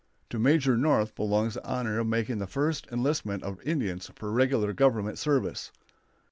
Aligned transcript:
To 0.31 0.39
Major 0.39 0.75
North 0.75 1.13
belongs 1.13 1.53
the 1.53 1.63
honor 1.63 1.99
of 1.99 2.07
making 2.07 2.39
the 2.39 2.47
first 2.47 2.87
enlistment 2.91 3.43
of 3.43 3.61
Indians 3.61 4.09
for 4.15 4.31
regular 4.31 4.73
Government 4.73 5.19
service. 5.19 5.71